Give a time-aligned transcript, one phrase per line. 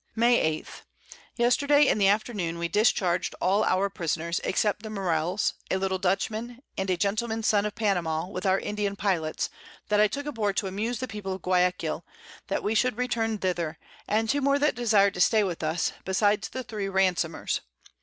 [0.15, 0.65] May 8.
[1.35, 6.63] Yesterday, in the Afternoon, we discharg'd all our Prisoners, except the Morells, a little Dutchman,
[6.75, 9.51] and a Gentleman's son of Panama, with our Indian Pilots,
[9.89, 12.03] that I took aboard to amuse the People of Guiaquil
[12.47, 13.77] that we should return thither,
[14.07, 17.59] and 2 more that desir'd to stay with us, besides the 3 Ransomers.